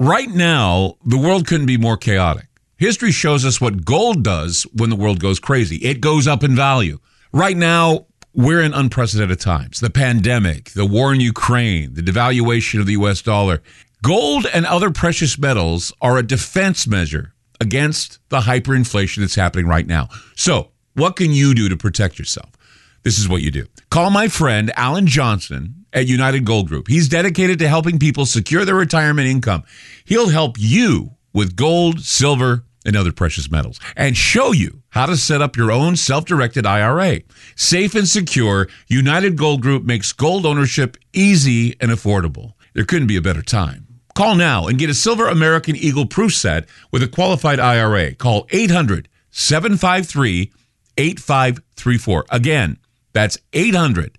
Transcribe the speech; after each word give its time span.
right 0.00 0.30
now, 0.30 0.96
the 1.04 1.18
world 1.18 1.46
couldn't 1.46 1.66
be 1.66 1.76
more 1.76 1.96
chaotic. 1.96 2.46
History 2.78 3.12
shows 3.12 3.44
us 3.44 3.60
what 3.60 3.84
gold 3.84 4.24
does 4.24 4.66
when 4.72 4.90
the 4.90 4.96
world 4.96 5.20
goes 5.20 5.38
crazy. 5.38 5.76
It 5.76 6.00
goes 6.00 6.26
up 6.26 6.42
in 6.42 6.56
value. 6.56 6.98
Right 7.30 7.56
now, 7.56 8.06
we're 8.34 8.62
in 8.62 8.72
unprecedented 8.72 9.38
times. 9.38 9.80
The 9.80 9.90
pandemic, 9.90 10.70
the 10.70 10.86
war 10.86 11.12
in 11.12 11.20
Ukraine, 11.20 11.94
the 11.94 12.00
devaluation 12.02 12.80
of 12.80 12.86
the 12.86 12.94
US 12.94 13.20
dollar. 13.20 13.62
Gold 14.02 14.46
and 14.54 14.64
other 14.64 14.90
precious 14.90 15.38
metals 15.38 15.92
are 16.00 16.16
a 16.16 16.26
defense 16.26 16.86
measure 16.86 17.34
against 17.60 18.18
the 18.30 18.40
hyperinflation 18.40 19.18
that's 19.18 19.34
happening 19.34 19.66
right 19.66 19.86
now. 19.86 20.08
So, 20.34 20.70
what 20.94 21.16
can 21.16 21.32
you 21.32 21.54
do 21.54 21.68
to 21.68 21.76
protect 21.76 22.18
yourself? 22.18 22.50
This 23.02 23.18
is 23.18 23.28
what 23.28 23.42
you 23.42 23.50
do. 23.50 23.66
Call 23.90 24.10
my 24.10 24.28
friend 24.28 24.72
Alan 24.76 25.06
Johnson 25.06 25.79
at 25.92 26.06
United 26.06 26.44
Gold 26.44 26.68
Group. 26.68 26.88
He's 26.88 27.08
dedicated 27.08 27.58
to 27.58 27.68
helping 27.68 27.98
people 27.98 28.26
secure 28.26 28.64
their 28.64 28.74
retirement 28.74 29.28
income. 29.28 29.64
He'll 30.04 30.28
help 30.28 30.56
you 30.58 31.16
with 31.32 31.56
gold, 31.56 32.00
silver, 32.00 32.64
and 32.84 32.96
other 32.96 33.12
precious 33.12 33.50
metals 33.50 33.78
and 33.96 34.16
show 34.16 34.52
you 34.52 34.82
how 34.90 35.06
to 35.06 35.16
set 35.16 35.42
up 35.42 35.56
your 35.56 35.70
own 35.70 35.96
self-directed 35.96 36.66
IRA. 36.66 37.20
Safe 37.54 37.94
and 37.94 38.08
secure, 38.08 38.68
United 38.88 39.36
Gold 39.36 39.62
Group 39.62 39.84
makes 39.84 40.12
gold 40.12 40.46
ownership 40.46 40.96
easy 41.12 41.76
and 41.80 41.90
affordable. 41.90 42.54
There 42.74 42.84
couldn't 42.84 43.08
be 43.08 43.16
a 43.16 43.22
better 43.22 43.42
time. 43.42 43.86
Call 44.14 44.34
now 44.34 44.66
and 44.66 44.78
get 44.78 44.90
a 44.90 44.94
Silver 44.94 45.28
American 45.28 45.76
Eagle 45.76 46.06
proof 46.06 46.34
set 46.34 46.68
with 46.90 47.02
a 47.02 47.08
qualified 47.08 47.60
IRA. 47.60 48.14
Call 48.14 48.46
800 48.50 49.08
753 49.30 50.52
8534. 50.96 52.26
Again, 52.30 52.78
that's 53.12 53.38
800 53.52 54.18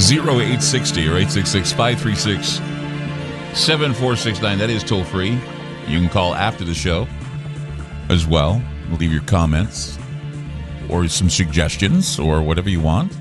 0860 0.00 1.06
or 1.08 1.16
866 1.16 1.72
536 1.72 2.60
7469. 3.58 4.58
That 4.58 4.70
is 4.70 4.82
toll 4.82 5.04
free. 5.04 5.38
You 5.86 5.98
can 5.98 6.08
call 6.08 6.34
after 6.34 6.64
the 6.64 6.74
show 6.74 7.06
as 8.08 8.26
well. 8.26 8.62
Leave 8.98 9.12
your 9.12 9.22
comments 9.22 9.98
or 10.88 11.06
some 11.08 11.28
suggestions 11.28 12.18
or 12.18 12.42
whatever 12.42 12.68
you 12.68 12.80
want. 12.80 13.16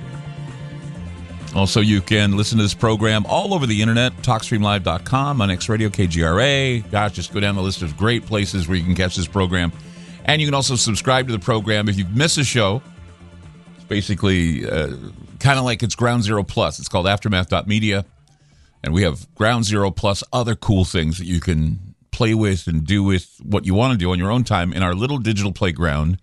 Also, 1.55 1.81
you 1.81 1.99
can 1.99 2.37
listen 2.37 2.57
to 2.59 2.63
this 2.63 2.75
program 2.75 3.25
all 3.27 3.53
over 3.55 3.65
the 3.65 3.81
internet, 3.81 4.15
talkstreamlive.com, 4.17 5.39
UNX 5.39 5.67
Radio, 5.67 5.89
KGRA. 5.89 6.89
Gosh, 6.91 7.13
just 7.13 7.33
go 7.33 7.39
down 7.39 7.55
the 7.55 7.61
list 7.61 7.81
of 7.81 7.97
great 7.97 8.25
places 8.25 8.67
where 8.67 8.77
you 8.77 8.83
can 8.83 8.93
catch 8.93 9.15
this 9.15 9.27
program. 9.27 9.71
And 10.25 10.41
you 10.41 10.47
can 10.47 10.53
also 10.53 10.75
subscribe 10.75 11.25
to 11.25 11.31
the 11.31 11.39
program 11.39 11.89
if 11.89 11.97
you've 11.97 12.15
missed 12.15 12.37
a 12.37 12.43
show. 12.43 12.83
It's 13.75 13.85
basically 13.85 14.69
uh, 14.69 14.93
kind 15.39 15.59
of 15.59 15.65
like 15.65 15.83
it's 15.83 15.95
Ground 15.95 16.23
Zero 16.23 16.43
Plus. 16.43 16.79
It's 16.79 16.89
called 16.89 17.05
Aftermath.media. 17.05 18.05
And 18.83 18.93
we 18.93 19.03
have 19.03 19.33
Ground 19.35 19.65
Zero 19.65 19.91
Plus 19.91 20.23
other 20.31 20.55
cool 20.55 20.85
things 20.85 21.17
that 21.17 21.25
you 21.25 21.39
can 21.39 21.95
play 22.11 22.33
with 22.33 22.67
and 22.67 22.85
do 22.85 23.03
with 23.03 23.39
what 23.43 23.65
you 23.65 23.73
want 23.73 23.93
to 23.93 23.97
do 23.97 24.11
on 24.11 24.19
your 24.19 24.31
own 24.31 24.43
time 24.43 24.73
in 24.73 24.83
our 24.83 24.93
little 24.93 25.17
digital 25.17 25.51
playground. 25.51 26.19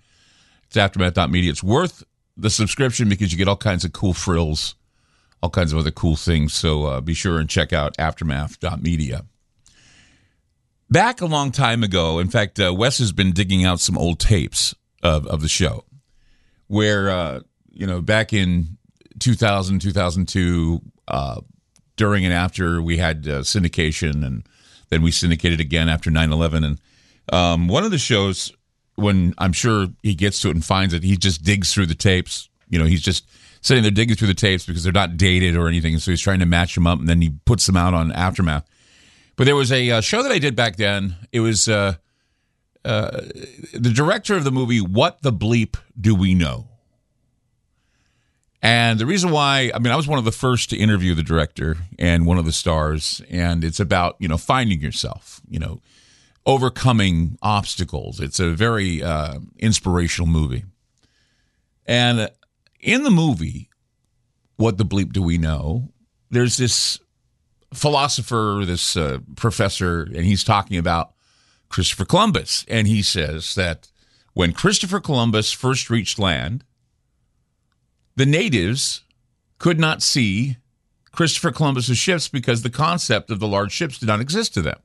It's 0.66 0.76
Aftermath.media. 0.76 1.50
It's 1.50 1.62
worth 1.62 2.04
the 2.36 2.50
subscription 2.50 3.08
because 3.08 3.32
you 3.32 3.38
get 3.38 3.48
all 3.48 3.56
kinds 3.56 3.84
of 3.84 3.92
cool 3.92 4.12
frills, 4.12 4.74
all 5.42 5.50
kinds 5.50 5.72
of 5.72 5.78
other 5.78 5.90
cool 5.90 6.16
things. 6.16 6.54
So 6.54 6.84
uh, 6.84 7.00
be 7.00 7.14
sure 7.14 7.38
and 7.38 7.48
check 7.48 7.72
out 7.72 7.96
Aftermath.media. 7.98 9.24
Back 10.88 11.20
a 11.20 11.26
long 11.26 11.50
time 11.50 11.82
ago, 11.82 12.18
in 12.18 12.28
fact, 12.28 12.60
uh, 12.60 12.72
Wes 12.72 12.98
has 12.98 13.12
been 13.12 13.32
digging 13.32 13.64
out 13.64 13.80
some 13.80 13.98
old 13.98 14.20
tapes 14.20 14.74
of, 15.02 15.26
of 15.26 15.42
the 15.42 15.48
show 15.48 15.84
where, 16.68 17.10
uh, 17.10 17.40
you 17.72 17.86
know, 17.86 18.00
back 18.00 18.32
in 18.32 18.76
2000, 19.18 19.80
2002, 19.80 20.82
uh, 21.08 21.40
during 21.96 22.24
and 22.24 22.34
after 22.34 22.82
we 22.82 22.98
had 22.98 23.26
uh, 23.26 23.40
syndication, 23.40 24.24
and 24.24 24.46
then 24.90 25.02
we 25.02 25.10
syndicated 25.10 25.60
again 25.60 25.88
after 25.88 26.10
9 26.10 26.32
11. 26.32 26.64
And 26.64 26.80
um, 27.32 27.68
one 27.68 27.84
of 27.84 27.90
the 27.90 27.98
shows, 27.98 28.52
when 28.94 29.34
I'm 29.38 29.52
sure 29.52 29.88
he 30.02 30.14
gets 30.14 30.40
to 30.42 30.48
it 30.48 30.52
and 30.52 30.64
finds 30.64 30.94
it, 30.94 31.02
he 31.02 31.16
just 31.16 31.42
digs 31.42 31.72
through 31.72 31.86
the 31.86 31.94
tapes. 31.94 32.48
You 32.68 32.78
know, 32.78 32.84
he's 32.84 33.02
just 33.02 33.28
sitting 33.62 33.82
there 33.82 33.90
digging 33.90 34.16
through 34.16 34.28
the 34.28 34.34
tapes 34.34 34.66
because 34.66 34.84
they're 34.84 34.92
not 34.92 35.16
dated 35.16 35.56
or 35.56 35.68
anything. 35.68 35.98
So 35.98 36.10
he's 36.10 36.20
trying 36.20 36.40
to 36.40 36.46
match 36.46 36.74
them 36.74 36.86
up, 36.86 36.98
and 36.98 37.08
then 37.08 37.20
he 37.20 37.30
puts 37.44 37.66
them 37.66 37.76
out 37.76 37.94
on 37.94 38.12
Aftermath. 38.12 38.66
But 39.36 39.44
there 39.44 39.56
was 39.56 39.72
a 39.72 39.90
uh, 39.90 40.00
show 40.00 40.22
that 40.22 40.32
I 40.32 40.38
did 40.38 40.56
back 40.56 40.76
then. 40.76 41.16
It 41.30 41.40
was 41.40 41.68
uh, 41.68 41.94
uh, 42.84 43.20
the 43.74 43.92
director 43.94 44.36
of 44.36 44.44
the 44.44 44.52
movie 44.52 44.80
What 44.80 45.22
the 45.22 45.32
Bleep 45.32 45.76
Do 46.00 46.14
We 46.14 46.34
Know? 46.34 46.68
And 48.66 48.98
the 48.98 49.06
reason 49.06 49.30
why, 49.30 49.70
I 49.72 49.78
mean, 49.78 49.92
I 49.92 49.96
was 49.96 50.08
one 50.08 50.18
of 50.18 50.24
the 50.24 50.32
first 50.32 50.70
to 50.70 50.76
interview 50.76 51.14
the 51.14 51.22
director 51.22 51.76
and 52.00 52.26
one 52.26 52.36
of 52.36 52.46
the 52.46 52.52
stars, 52.52 53.22
and 53.30 53.62
it's 53.62 53.78
about, 53.78 54.16
you 54.18 54.26
know, 54.26 54.36
finding 54.36 54.80
yourself, 54.80 55.40
you 55.48 55.60
know, 55.60 55.80
overcoming 56.44 57.38
obstacles. 57.42 58.18
It's 58.18 58.40
a 58.40 58.50
very 58.50 59.04
uh, 59.04 59.38
inspirational 59.60 60.26
movie. 60.26 60.64
And 61.86 62.28
in 62.80 63.04
the 63.04 63.10
movie, 63.10 63.70
What 64.56 64.78
the 64.78 64.84
Bleep 64.84 65.12
Do 65.12 65.22
We 65.22 65.38
Know? 65.38 65.92
There's 66.32 66.56
this 66.56 66.98
philosopher, 67.72 68.64
this 68.66 68.96
uh, 68.96 69.20
professor, 69.36 70.02
and 70.02 70.24
he's 70.24 70.42
talking 70.42 70.76
about 70.76 71.12
Christopher 71.68 72.04
Columbus. 72.04 72.64
And 72.66 72.88
he 72.88 73.02
says 73.02 73.54
that 73.54 73.92
when 74.32 74.52
Christopher 74.52 74.98
Columbus 74.98 75.52
first 75.52 75.88
reached 75.88 76.18
land, 76.18 76.64
the 78.16 78.26
natives 78.26 79.02
could 79.58 79.78
not 79.78 80.02
see 80.02 80.56
Christopher 81.12 81.50
Columbus's 81.50 81.98
ships 81.98 82.28
because 82.28 82.62
the 82.62 82.70
concept 82.70 83.30
of 83.30 83.38
the 83.38 83.46
large 83.46 83.72
ships 83.72 83.98
did 83.98 84.06
not 84.06 84.20
exist 84.20 84.54
to 84.54 84.62
them. 84.62 84.78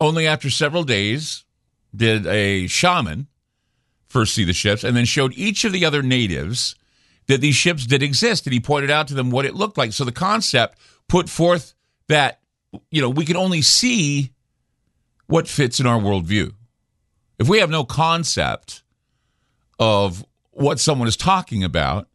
Only 0.00 0.26
after 0.26 0.50
several 0.50 0.82
days 0.82 1.44
did 1.94 2.26
a 2.26 2.66
shaman 2.66 3.28
first 4.08 4.34
see 4.34 4.44
the 4.44 4.52
ships 4.52 4.82
and 4.82 4.96
then 4.96 5.04
showed 5.04 5.32
each 5.34 5.64
of 5.64 5.72
the 5.72 5.84
other 5.84 6.02
natives 6.02 6.74
that 7.26 7.40
these 7.40 7.54
ships 7.54 7.86
did 7.86 8.02
exist 8.02 8.46
and 8.46 8.52
he 8.52 8.60
pointed 8.60 8.90
out 8.90 9.06
to 9.08 9.14
them 9.14 9.30
what 9.30 9.44
it 9.44 9.54
looked 9.54 9.78
like. 9.78 9.92
So 9.92 10.04
the 10.04 10.12
concept 10.12 10.78
put 11.08 11.28
forth 11.28 11.74
that 12.08 12.40
you 12.90 13.00
know, 13.02 13.10
we 13.10 13.24
can 13.24 13.36
only 13.36 13.62
see 13.62 14.32
what 15.26 15.48
fits 15.48 15.80
in 15.80 15.86
our 15.86 16.00
worldview. 16.00 16.52
If 17.38 17.48
we 17.48 17.58
have 17.58 17.70
no 17.70 17.84
concept 17.84 18.82
of 19.78 20.24
what 20.52 20.78
someone 20.80 21.08
is 21.08 21.16
talking 21.16 21.64
about, 21.64 22.08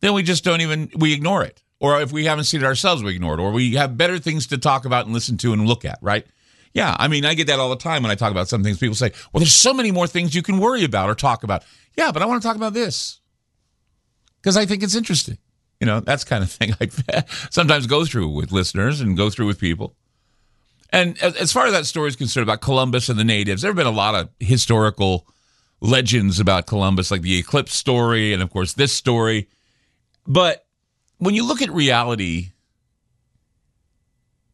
then 0.00 0.14
we 0.14 0.22
just 0.22 0.44
don't 0.44 0.60
even 0.60 0.90
we 0.96 1.12
ignore 1.12 1.42
it. 1.42 1.62
Or 1.80 2.00
if 2.00 2.12
we 2.12 2.26
haven't 2.26 2.44
seen 2.44 2.60
it 2.60 2.66
ourselves, 2.66 3.02
we 3.02 3.14
ignore 3.14 3.34
it. 3.34 3.40
Or 3.40 3.50
we 3.52 3.74
have 3.74 3.96
better 3.96 4.18
things 4.18 4.46
to 4.48 4.58
talk 4.58 4.84
about 4.84 5.06
and 5.06 5.14
listen 5.14 5.38
to 5.38 5.52
and 5.52 5.66
look 5.66 5.84
at, 5.84 5.98
right? 6.02 6.26
Yeah, 6.74 6.94
I 6.98 7.08
mean, 7.08 7.24
I 7.24 7.34
get 7.34 7.48
that 7.48 7.58
all 7.58 7.70
the 7.70 7.76
time 7.76 8.02
when 8.02 8.12
I 8.12 8.14
talk 8.14 8.30
about 8.30 8.48
some 8.48 8.62
things. 8.62 8.78
People 8.78 8.94
say, 8.94 9.12
"Well, 9.32 9.40
there's 9.40 9.52
so 9.52 9.74
many 9.74 9.90
more 9.90 10.06
things 10.06 10.34
you 10.34 10.42
can 10.42 10.58
worry 10.58 10.84
about 10.84 11.08
or 11.08 11.14
talk 11.14 11.42
about." 11.42 11.64
Yeah, 11.96 12.12
but 12.12 12.22
I 12.22 12.26
want 12.26 12.40
to 12.42 12.46
talk 12.46 12.56
about 12.56 12.74
this 12.74 13.20
because 14.40 14.56
I 14.56 14.66
think 14.66 14.82
it's 14.82 14.94
interesting. 14.94 15.38
You 15.80 15.86
know, 15.86 16.00
that's 16.00 16.22
kind 16.22 16.44
of 16.44 16.50
thing 16.52 16.74
I 16.80 17.24
sometimes 17.50 17.86
go 17.86 18.04
through 18.04 18.28
with 18.28 18.52
listeners 18.52 19.00
and 19.00 19.16
go 19.16 19.30
through 19.30 19.46
with 19.46 19.58
people. 19.58 19.96
And 20.92 21.20
as 21.22 21.52
far 21.52 21.66
as 21.66 21.72
that 21.72 21.86
story 21.86 22.08
is 22.08 22.16
concerned 22.16 22.42
about 22.42 22.60
Columbus 22.60 23.08
and 23.08 23.18
the 23.18 23.24
natives, 23.24 23.62
there 23.62 23.68
have 23.70 23.76
been 23.76 23.86
a 23.86 23.92
lot 23.92 24.16
of 24.16 24.28
historical 24.40 25.26
legends 25.80 26.38
about 26.40 26.66
Columbus, 26.66 27.10
like 27.10 27.22
the 27.22 27.38
eclipse 27.38 27.74
story, 27.74 28.32
and 28.32 28.42
of 28.42 28.50
course 28.50 28.74
this 28.74 28.92
story. 28.92 29.48
But 30.26 30.66
when 31.18 31.34
you 31.34 31.46
look 31.46 31.62
at 31.62 31.70
reality, 31.70 32.50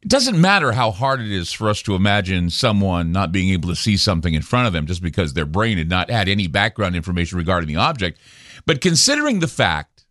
it 0.03 0.09
doesn't 0.09 0.41
matter 0.41 0.73
how 0.73 0.93
hard 0.93 1.21
it 1.21 1.33
is 1.33 1.53
for 1.53 1.69
us 1.69 1.83
to 1.83 1.95
imagine 1.95 2.51
someone 2.51 3.11
not 3.11 3.33
being 3.33 3.51
able 3.51 3.69
to 3.71 3.77
see 3.77 3.97
something 3.97 4.35
in 4.35 4.43
front 4.43 4.69
of 4.69 4.73
them 4.73 4.87
just 4.87 5.03
because 5.03 5.35
their 5.35 5.47
brain 5.47 5.79
had 5.79 5.89
not 5.89 6.11
had 6.11 6.29
any 6.29 6.47
background 6.47 6.95
information 6.95 7.39
regarding 7.39 7.69
the 7.69 7.77
object. 7.77 8.21
But 8.67 8.81
considering 8.81 9.41
the 9.41 9.49
fact 9.49 10.05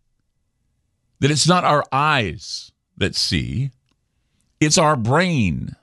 that 1.20 1.30
it's 1.30 1.48
not 1.48 1.64
our 1.64 1.84
eyes 1.92 2.72
that 2.98 3.14
see, 3.14 3.70
it's 4.60 4.78
our 4.78 4.96
brain 4.96 5.76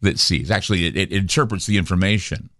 that 0.00 0.18
sees. 0.18 0.50
Actually, 0.50 0.86
it, 0.86 0.96
it 0.96 1.12
interprets 1.12 1.66
the 1.66 1.78
information. 1.78 2.50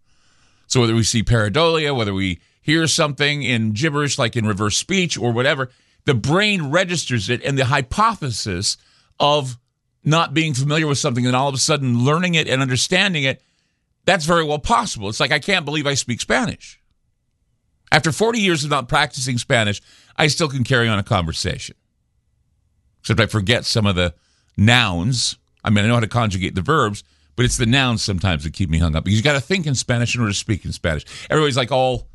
So 0.74 0.80
whether 0.80 0.96
we 0.96 1.04
see 1.04 1.22
pareidolia, 1.22 1.96
whether 1.96 2.12
we 2.12 2.40
hear 2.60 2.88
something 2.88 3.44
in 3.44 3.74
gibberish 3.74 4.18
like 4.18 4.34
in 4.34 4.44
reverse 4.44 4.76
speech 4.76 5.16
or 5.16 5.32
whatever, 5.32 5.70
the 6.04 6.14
brain 6.14 6.72
registers 6.72 7.30
it 7.30 7.44
and 7.44 7.56
the 7.56 7.66
hypothesis 7.66 8.76
of 9.20 9.56
not 10.02 10.34
being 10.34 10.52
familiar 10.52 10.88
with 10.88 10.98
something 10.98 11.26
and 11.26 11.36
all 11.36 11.46
of 11.46 11.54
a 11.54 11.58
sudden 11.58 12.04
learning 12.04 12.34
it 12.34 12.48
and 12.48 12.60
understanding 12.60 13.22
it, 13.22 13.40
that's 14.04 14.24
very 14.24 14.42
well 14.42 14.58
possible. 14.58 15.08
It's 15.08 15.20
like, 15.20 15.30
I 15.30 15.38
can't 15.38 15.64
believe 15.64 15.86
I 15.86 15.94
speak 15.94 16.20
Spanish. 16.20 16.80
After 17.92 18.10
40 18.10 18.40
years 18.40 18.64
of 18.64 18.70
not 18.70 18.88
practicing 18.88 19.38
Spanish, 19.38 19.80
I 20.16 20.26
still 20.26 20.48
can 20.48 20.64
carry 20.64 20.88
on 20.88 20.98
a 20.98 21.04
conversation. 21.04 21.76
Except 23.02 23.20
I 23.20 23.26
forget 23.26 23.64
some 23.64 23.86
of 23.86 23.94
the 23.94 24.12
nouns. 24.56 25.36
I 25.62 25.70
mean, 25.70 25.84
I 25.84 25.86
know 25.86 25.94
how 25.94 26.00
to 26.00 26.08
conjugate 26.08 26.56
the 26.56 26.62
verbs, 26.62 27.04
but 27.36 27.44
it's 27.44 27.56
the 27.56 27.66
nouns 27.66 28.02
sometimes 28.02 28.44
that 28.44 28.52
keep 28.52 28.70
me 28.70 28.78
hung 28.78 28.94
up 28.96 29.04
because 29.04 29.18
you 29.18 29.24
got 29.24 29.34
to 29.34 29.40
think 29.40 29.66
in 29.66 29.74
Spanish 29.74 30.14
in 30.14 30.20
order 30.20 30.32
to 30.32 30.38
speak 30.38 30.64
in 30.64 30.72
Spanish. 30.72 31.04
Everybody's 31.30 31.56
like 31.56 31.72
all, 31.72 32.08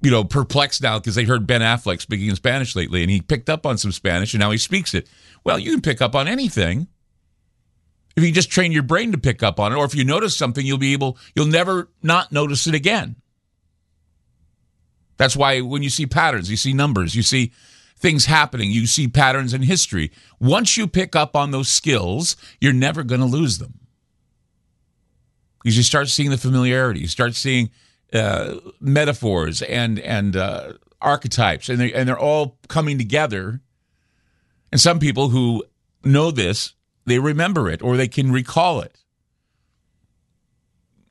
you 0.00 0.10
know, 0.10 0.24
perplexed 0.24 0.82
now 0.82 0.98
because 0.98 1.14
they 1.14 1.24
heard 1.24 1.46
Ben 1.46 1.60
Affleck 1.60 2.00
speaking 2.00 2.28
in 2.28 2.36
Spanish 2.36 2.76
lately 2.76 3.02
and 3.02 3.10
he 3.10 3.20
picked 3.20 3.48
up 3.48 3.66
on 3.66 3.78
some 3.78 3.92
Spanish 3.92 4.34
and 4.34 4.40
now 4.40 4.50
he 4.50 4.58
speaks 4.58 4.94
it. 4.94 5.08
Well, 5.44 5.58
you 5.58 5.70
can 5.70 5.80
pick 5.80 6.00
up 6.00 6.14
on 6.14 6.28
anything 6.28 6.88
if 8.16 8.24
you 8.24 8.32
just 8.32 8.50
train 8.50 8.72
your 8.72 8.82
brain 8.82 9.12
to 9.12 9.18
pick 9.18 9.42
up 9.42 9.58
on 9.58 9.72
it, 9.72 9.76
or 9.76 9.84
if 9.84 9.94
you 9.94 10.04
notice 10.04 10.36
something, 10.36 10.64
you'll 10.64 10.78
be 10.78 10.92
able, 10.92 11.16
you'll 11.34 11.46
never 11.46 11.88
not 12.02 12.32
notice 12.32 12.66
it 12.66 12.74
again. 12.74 13.16
That's 15.16 15.36
why 15.36 15.60
when 15.60 15.82
you 15.82 15.90
see 15.90 16.06
patterns, 16.06 16.50
you 16.50 16.56
see 16.56 16.72
numbers, 16.72 17.14
you 17.14 17.22
see 17.22 17.52
things 17.96 18.26
happening, 18.26 18.70
you 18.70 18.86
see 18.86 19.08
patterns 19.08 19.54
in 19.54 19.62
history. 19.62 20.10
Once 20.40 20.76
you 20.76 20.86
pick 20.86 21.14
up 21.14 21.36
on 21.36 21.52
those 21.52 21.68
skills, 21.68 22.36
you're 22.60 22.72
never 22.72 23.02
going 23.02 23.20
to 23.20 23.26
lose 23.26 23.58
them. 23.58 23.78
Because 25.62 25.76
you 25.76 25.82
start 25.82 26.08
seeing 26.08 26.30
the 26.30 26.38
familiarity, 26.38 27.00
you 27.00 27.08
start 27.08 27.34
seeing 27.34 27.70
uh, 28.12 28.56
metaphors 28.80 29.62
and 29.62 29.98
and 30.00 30.36
uh, 30.36 30.72
archetypes, 31.00 31.68
and 31.68 31.78
they 31.78 31.92
and 31.92 32.08
they're 32.08 32.18
all 32.18 32.58
coming 32.68 32.98
together. 32.98 33.60
And 34.70 34.80
some 34.80 34.98
people 34.98 35.28
who 35.28 35.64
know 36.02 36.30
this 36.30 36.74
they 37.04 37.18
remember 37.18 37.68
it 37.68 37.82
or 37.82 37.96
they 37.96 38.08
can 38.08 38.32
recall 38.32 38.80
it. 38.80 38.96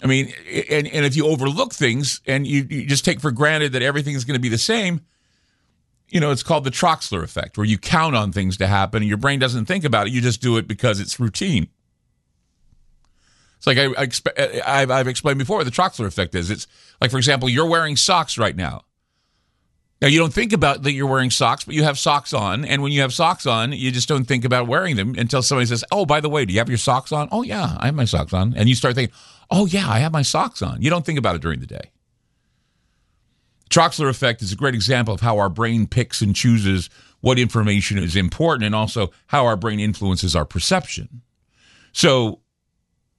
I 0.03 0.07
mean, 0.07 0.33
and, 0.69 0.88
and 0.88 1.06
if 1.06 1.15
you 1.15 1.27
overlook 1.27 1.74
things 1.74 2.21
and 2.25 2.48
you, 2.48 2.65
you 2.69 2.88
just 2.88 3.06
take 3.06 3.19
for 3.19 3.31
granted 3.31 3.74
that 3.74 3.83
everything 3.83 4.15
is 4.15 4.25
going 4.25 4.36
to 4.36 4.42
be 4.42 4.50
the 4.50 4.57
same, 4.57 5.01
you 6.09 6.19
know, 6.19 6.31
it's 6.31 6.44
called 6.44 6.63
the 6.63 6.71
Troxler 6.71 7.24
effect, 7.24 7.57
where 7.57 7.68
you 7.68 7.77
count 7.77 8.15
on 8.15 8.31
things 8.31 8.57
to 8.57 8.68
happen 8.68 9.03
and 9.03 9.07
your 9.07 9.18
brain 9.18 9.39
doesn't 9.39 9.65
think 9.65 9.83
about 9.83 10.07
it. 10.07 10.13
You 10.13 10.21
just 10.21 10.42
do 10.42 10.57
it 10.57 10.68
because 10.68 11.00
it's 11.00 11.19
routine. 11.19 11.68
It's 13.62 13.68
like 13.68 13.78
I, 13.78 14.88
I, 14.88 14.98
have 14.98 15.08
explained 15.08 15.38
before 15.38 15.58
what 15.58 15.66
the 15.66 15.72
Troxler 15.72 16.08
effect 16.08 16.34
is. 16.34 16.50
It's 16.50 16.66
like, 17.00 17.12
for 17.12 17.18
example, 17.18 17.48
you're 17.48 17.68
wearing 17.68 17.96
socks 17.96 18.40
right 18.40 18.56
now. 18.56 18.86
Now, 20.02 20.08
you 20.08 20.18
don't 20.18 20.34
think 20.34 20.52
about 20.52 20.81
that 20.81 20.94
you're 20.94 21.06
wearing 21.06 21.30
socks, 21.30 21.63
but 21.66 21.75
you 21.75 21.84
have 21.84 22.00
socks 22.00 22.34
on. 22.34 22.66
And 22.66 22.81
when 22.81 22.92
you 22.92 23.02
have 23.02 23.13
socks 23.13 23.46
on, 23.46 23.72
you 23.72 23.92
just 23.92 24.10
don't 24.10 24.25
think 24.25 24.46
about 24.46 24.66
wearing 24.66 24.96
them 24.96 25.13
until 25.16 25.44
somebody 25.44 25.68
says, 25.68 25.84
Oh, 25.92 26.08
by 26.08 26.22
the 26.22 26.30
way, 26.30 26.44
do 26.44 26.54
you 26.54 26.60
have 26.60 26.69
your 26.69 26.80
socks 26.80 27.12
on? 27.12 27.30
Oh, 27.31 27.44
yeah, 27.44 27.78
I 27.80 27.86
have 27.86 27.94
my 27.94 28.06
socks 28.06 28.34
on. 28.34 28.56
And 28.56 28.68
you 28.68 28.74
start 28.74 28.96
thinking, 28.96 29.16
Oh, 29.52 29.68
yeah, 29.68 29.88
I 29.88 30.00
have 30.00 30.12
my 30.12 30.24
socks 30.24 30.63
on. 30.63 30.81
You 30.81 30.90
don't 30.90 31.06
think 31.06 31.19
about 31.19 31.36
it 31.36 31.44
during 31.44 31.60
the 31.60 31.68
day. 31.68 31.92
Troxler 33.69 34.10
effect 34.10 34.42
is 34.42 34.52
a 34.52 34.56
great 34.56 34.74
example 34.74 35.13
of 35.13 35.22
how 35.22 35.38
our 35.38 35.50
brain 35.50 35.86
picks 35.86 36.22
and 36.22 36.36
chooses 36.36 36.90
what 37.19 37.38
information 37.38 38.00
is 38.00 38.16
important 38.16 38.66
and 38.66 38.74
also 38.74 39.12
how 39.28 39.46
our 39.46 39.56
brain 39.56 39.80
influences 39.80 40.36
our 40.36 40.46
perception. 40.46 41.22
So, 41.94 42.40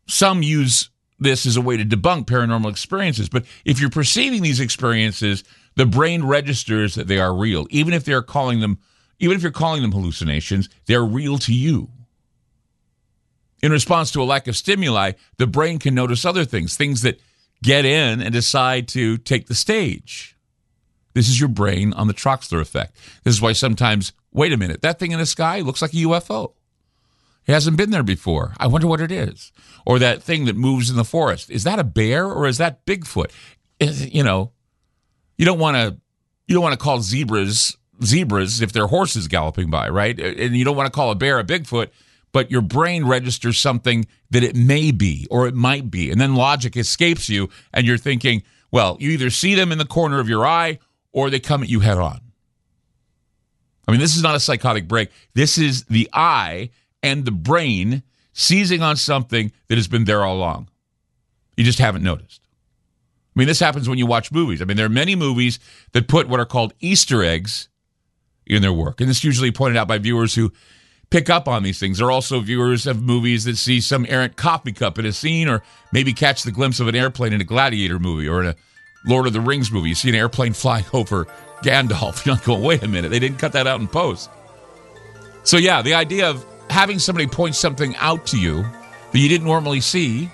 some 0.07 0.43
use 0.43 0.91
this 1.19 1.47
as 1.47 1.57
a 1.57 1.61
way 1.61 1.77
to 1.77 1.85
debunk 1.85 2.27
paranormal 2.27 2.71
experiences. 2.71 3.29
But 3.29 3.45
if 3.65 3.81
you're 3.81 3.91
perceiving 3.91 4.43
these 4.43 4.61
experiences, 4.61 5.45
the 5.77 5.87
brain 5.87 6.25
registers 6.25 6.95
that 6.97 7.07
they 7.07 7.19
are 7.19 7.35
real, 7.35 7.67
even 7.71 7.95
if 7.95 8.05
they're 8.05 8.23
calling 8.23 8.61
them, 8.61 8.79
even 9.19 9.37
if 9.37 9.43
you're 9.43 9.53
calling 9.53 9.83
them 9.83 9.93
hallucinations, 9.93 10.69
they're 10.87 11.05
real 11.05 11.39
to 11.39 11.55
you. 11.55 11.91
In 13.63 13.71
response 13.71 14.11
to 14.11 14.23
a 14.23 14.25
lack 14.25 14.49
of 14.49 14.57
stimuli, 14.57 15.13
the 15.39 15.47
brain 15.47 15.79
can 15.79 15.95
notice 15.95 16.25
other 16.25 16.45
things, 16.45 16.77
things 16.77 17.03
that 17.03 17.21
get 17.63 17.85
in 17.85 18.21
and 18.21 18.33
decide 18.33 18.89
to 18.89 19.17
take 19.19 19.47
the 19.47 19.55
stage. 19.55 20.37
This 21.15 21.29
is 21.29 21.39
your 21.39 21.49
brain 21.49 21.93
on 21.93 22.09
the 22.09 22.15
Troxler 22.15 22.61
effect. 22.61 22.97
This 23.23 23.35
is 23.35 23.41
why 23.41 23.53
sometimes, 23.53 24.13
wait 24.33 24.53
a 24.53 24.57
minute, 24.57 24.83
that 24.83 24.99
thing 24.99 25.13
in 25.13 25.19
the 25.19 25.27
sky 25.27 25.61
looks 25.61 25.81
like 25.81 25.93
a 25.93 25.99
UFO. 25.99 26.55
It 27.47 27.53
hasn't 27.53 27.77
been 27.77 27.91
there 27.91 28.03
before. 28.03 28.55
I 28.59 28.67
wonder 28.69 28.87
what 28.87 29.00
it 29.00 29.11
is. 29.11 29.53
Or 29.85 29.99
that 29.99 30.23
thing 30.23 30.44
that 30.44 30.56
moves 30.56 30.91
in 30.91 30.97
the 30.97 31.05
forest. 31.05 31.50
Is 31.50 31.65
that 31.65 31.79
a 31.79 31.85
bear 31.85 32.27
or 32.27 32.47
is 32.47 32.59
that 32.59 32.87
Bigfoot? 32.87 33.31
Is, 33.81 34.12
you 34.15 34.23
know, 34.23 34.53
you 35.37 35.44
don't 35.44 35.59
want 35.59 35.77
to 35.77 35.97
you 36.47 36.55
don't 36.55 36.62
want 36.62 36.79
to 36.79 36.83
call 36.83 37.00
zebras 37.00 37.77
zebras 38.05 38.61
if 38.61 38.73
they're 38.73 38.87
horses 38.87 39.29
galloping 39.29 39.71
by, 39.71 39.89
right? 39.89 40.19
And 40.19 40.56
you 40.56 40.65
don't 40.65 40.77
want 40.77 40.87
to 40.87 40.93
call 40.93 41.11
a 41.11 41.15
bear 41.15 41.39
a 41.39 41.44
Bigfoot, 41.44 41.89
but 42.33 42.50
your 42.50 42.61
brain 42.61 43.06
registers 43.06 43.59
something 43.59 44.06
that 44.31 44.43
it 44.43 44.55
may 44.55 44.93
be 44.93 45.27
or 45.31 45.47
it 45.47 45.55
might 45.55 45.91
be. 45.91 46.11
And 46.11 46.21
then 46.21 46.35
logic 46.35 46.77
escapes 46.77 47.29
you 47.29 47.49
and 47.73 47.87
you're 47.87 47.99
thinking, 47.99 48.43
well, 48.71 48.97
you 49.00 49.11
either 49.11 49.31
see 49.31 49.55
them 49.55 49.73
in 49.73 49.79
the 49.79 49.85
corner 49.85 50.21
of 50.21 50.29
your 50.29 50.47
eye 50.47 50.79
or 51.12 51.29
they 51.29 51.41
come 51.41 51.62
at 51.62 51.69
you 51.69 51.81
head 51.81 51.99
on. 51.99 52.21
I 53.87 53.91
mean, 53.91 54.00
this 54.00 54.17
is 54.17 54.23
not 54.23 54.37
a 54.37 54.41
psychotic 54.41 54.87
break. 54.87 55.11
This 55.35 55.59
is 55.59 55.85
the 55.85 56.09
eye 56.12 56.71
and 57.03 57.25
the 57.25 57.31
brain 57.31 58.03
seizing 58.33 58.83
on 58.83 58.97
something 58.97 59.53
that 59.69 59.77
has 59.77 59.89
been 59.89 60.05
there 60.05 60.25
all 60.25 60.37
along. 60.37 60.69
You 61.57 61.65
just 61.65 61.79
haven't 61.79 62.03
noticed. 62.03 62.41
I 63.35 63.39
mean, 63.39 63.49
this 63.49 63.61
happens 63.61 63.89
when 63.89 63.99
you 63.99 64.07
watch 64.07 64.31
movies. 64.31 64.61
I 64.61 64.67
mean, 64.67 64.77
there 64.77 64.87
are 64.87 64.91
many 64.91 65.15
movies 65.15 65.59
that 65.93 66.09
put 66.09 66.29
what 66.29 66.41
are 66.41 66.47
called 66.47 66.75
Easter 66.81 67.23
eggs 67.23 67.69
in 68.47 68.63
their 68.63 68.73
work. 68.73 69.01
And 69.01 69.09
this 69.09 69.25
usually 69.25 69.51
pointed 69.53 69.79
out 69.79 69.89
by 69.89 69.99
viewers 69.99 70.35
who 70.35 70.53
pick 71.11 71.31
up 71.31 71.49
on 71.49 71.63
these 71.63 71.79
things. 71.79 71.99
There 71.99 72.09
are 72.09 72.11
also 72.11 72.41
viewers 72.41 72.87
of 72.87 73.03
movies 73.03 73.45
that 73.45 73.57
see 73.57 73.81
some 73.81 74.07
errant 74.09 74.37
coffee 74.37 74.73
cup 74.73 74.99
in 74.99 75.07
a 75.07 75.13
scene 75.13 75.49
or 75.49 75.63
maybe 75.93 76.13
catch 76.13 76.43
the 76.43 76.51
glimpse 76.51 76.81
of 76.81 76.89
an 76.89 76.95
airplane 76.95 77.33
in 77.33 77.41
a 77.41 77.45
gladiator 77.45 77.99
movie 77.99 78.29
or 78.29 78.43
in 78.43 78.49
a 78.49 78.57
Lord 79.07 79.27
of 79.27 79.33
the 79.33 79.41
Rings 79.41 79.71
movie. 79.71 79.91
You 79.91 79.95
see 79.95 80.09
an 80.09 80.15
airplane 80.15 80.53
flying 80.53 80.85
over 80.93 81.27
Gandalf. 81.63 82.25
You're 82.27 82.35
not 82.35 82.45
going, 82.45 82.63
wait 82.63 82.83
a 82.83 82.89
minute, 82.89 83.11
they 83.11 83.19
didn't 83.19 83.39
cut 83.39 83.53
that 83.53 83.67
out 83.67 83.81
in 83.81 83.89
post. 83.89 84.31
So, 85.45 85.57
yeah, 85.57 85.83
the 85.83 85.95
idea 85.95 86.31
of 86.31 86.47
having 86.73 86.99
somebody 86.99 87.27
point 87.27 87.55
something 87.55 87.95
out 87.97 88.27
to 88.27 88.41
you 88.41 88.63
that 89.13 89.19
you 89.19 89.29
didn't 89.29 89.47
normally 89.47 89.81
see 89.81 90.31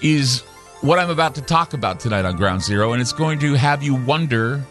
is 0.00 0.40
what 0.80 0.98
I'm 0.98 1.10
about 1.10 1.34
to 1.34 1.42
talk 1.42 1.74
about 1.74 1.98
tonight 1.98 2.24
on 2.24 2.36
Ground 2.36 2.62
Zero, 2.62 2.92
and 2.92 3.02
it's 3.02 3.12
going 3.12 3.40
to 3.40 3.54
have 3.54 3.82
you 3.82 3.94
wonder 3.94 4.64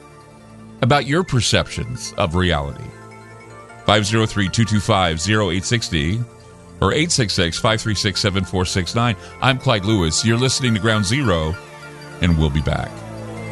about 0.81 1.05
your 1.05 1.23
perceptions 1.23 2.13
of 2.17 2.35
reality. 2.35 2.83
503 3.85 4.49
225 4.49 5.29
0860 5.29 6.19
or 6.81 6.91
866 6.91 7.57
536 7.57 8.19
7469. 8.19 9.15
I'm 9.41 9.57
Clyde 9.59 9.85
Lewis. 9.85 10.25
You're 10.25 10.37
listening 10.37 10.73
to 10.73 10.79
Ground 10.79 11.05
Zero, 11.05 11.55
and 12.21 12.37
we'll 12.39 12.49
be 12.49 12.61
back. 12.61 12.89